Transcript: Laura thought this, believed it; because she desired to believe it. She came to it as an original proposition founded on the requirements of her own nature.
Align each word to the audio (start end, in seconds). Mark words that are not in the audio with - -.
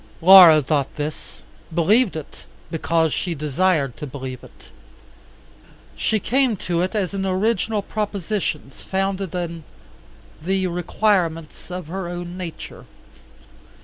Laura 0.19 0.63
thought 0.63 0.95
this, 0.95 1.43
believed 1.71 2.15
it; 2.15 2.45
because 2.71 3.13
she 3.13 3.35
desired 3.35 3.95
to 3.97 4.07
believe 4.07 4.43
it. 4.43 4.69
She 5.95 6.19
came 6.19 6.57
to 6.57 6.81
it 6.81 6.95
as 6.95 7.13
an 7.13 7.23
original 7.23 7.83
proposition 7.83 8.71
founded 8.71 9.35
on 9.35 9.63
the 10.41 10.65
requirements 10.65 11.69
of 11.69 11.85
her 11.85 12.07
own 12.09 12.35
nature. 12.35 12.87